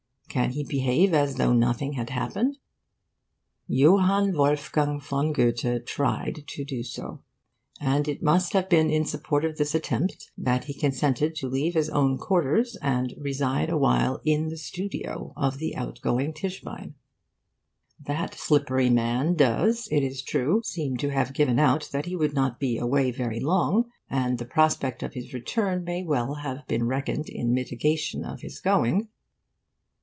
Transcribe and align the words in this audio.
Can 0.33 0.51
he 0.51 0.63
behave 0.63 1.13
as 1.13 1.35
though 1.35 1.51
nothing 1.51 1.91
has 1.95 2.07
happened? 2.07 2.57
Johann 3.67 4.31
Wolfgang 4.31 4.97
von 5.01 5.33
Goethe 5.33 5.83
tried 5.85 6.45
to 6.47 6.63
do 6.63 6.83
so. 6.83 7.21
And 7.81 8.07
it 8.07 8.23
must 8.23 8.53
have 8.53 8.69
been 8.69 8.89
in 8.89 9.03
support 9.03 9.43
of 9.43 9.57
this 9.57 9.75
attempt 9.75 10.31
that 10.37 10.63
he 10.63 10.73
consented 10.73 11.35
to 11.35 11.49
leave 11.49 11.73
his 11.73 11.89
own 11.89 12.17
quarters 12.17 12.77
and 12.81 13.13
reside 13.17 13.69
awhile 13.69 14.21
in 14.23 14.47
the 14.47 14.55
studio 14.55 15.33
of 15.35 15.57
the 15.57 15.75
outgoing 15.75 16.31
Tischbein. 16.33 16.93
That 17.99 18.33
slippery 18.33 18.89
man 18.89 19.35
does, 19.35 19.89
it 19.91 20.01
is 20.01 20.21
true, 20.21 20.61
seem 20.63 20.95
to 20.99 21.09
have 21.09 21.33
given 21.33 21.59
out 21.59 21.89
that 21.91 22.05
he 22.05 22.15
would 22.15 22.33
not 22.33 22.57
be 22.57 22.77
away 22.77 23.11
very 23.11 23.41
long; 23.41 23.89
and 24.09 24.37
the 24.37 24.45
prospect 24.45 25.03
of 25.03 25.13
his 25.13 25.33
return 25.33 25.83
may 25.83 26.03
well 26.03 26.35
have 26.35 26.65
been 26.69 26.87
reckoned 26.87 27.27
in 27.27 27.53
mitigation 27.53 28.23
of 28.23 28.39
his 28.39 28.61
going. 28.61 29.09